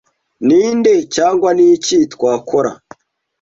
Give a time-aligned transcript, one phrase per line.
[0.47, 2.71] Ninde cyangwa Niki Twakora